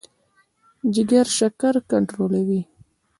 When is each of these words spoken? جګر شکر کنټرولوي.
جګر 0.93 1.27
شکر 1.37 1.75
کنټرولوي. 1.91 2.61